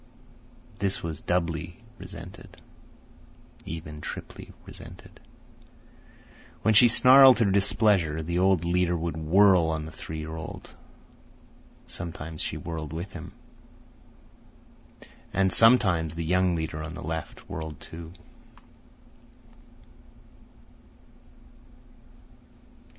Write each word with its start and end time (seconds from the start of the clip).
This 0.79 1.03
was 1.03 1.21
doubly 1.21 1.79
resented, 1.99 2.59
even 3.67 4.01
triply 4.01 4.51
resented. 4.65 5.19
When 6.63 6.73
she 6.73 6.87
snarled 6.87 7.37
her 7.37 7.51
displeasure, 7.51 8.23
the 8.23 8.39
old 8.39 8.65
leader 8.65 8.97
would 8.97 9.15
whirl 9.15 9.67
on 9.69 9.85
the 9.85 9.91
three 9.91 10.17
year 10.17 10.35
old. 10.35 10.73
Sometimes 11.85 12.41
she 12.41 12.57
whirled 12.57 12.93
with 12.93 13.11
him. 13.11 13.33
And 15.33 15.53
sometimes 15.53 16.15
the 16.15 16.25
young 16.25 16.55
leader 16.55 16.81
on 16.81 16.95
the 16.95 17.03
left 17.03 17.47
whirled, 17.47 17.79
too. 17.79 18.11